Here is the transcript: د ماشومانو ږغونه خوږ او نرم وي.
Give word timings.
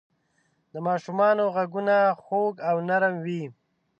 د 0.73 0.75
ماشومانو 0.87 1.43
ږغونه 1.55 1.95
خوږ 2.23 2.55
او 2.69 2.75
نرم 2.89 3.15
وي. 3.25 3.43